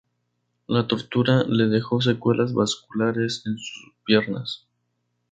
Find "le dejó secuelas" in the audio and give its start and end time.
1.47-2.55